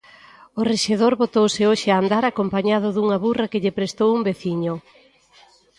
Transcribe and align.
O 0.59 0.61
rexedor 0.71 1.13
botouse 1.21 1.61
hoxe 1.69 1.87
a 1.91 1.99
andar 2.03 2.23
acompañado 2.25 2.87
dunha 2.91 3.17
burra 3.25 3.49
que 3.51 3.61
lle 3.63 3.75
prestou 3.77 4.09
un 4.17 4.21
veciño. 4.29 4.73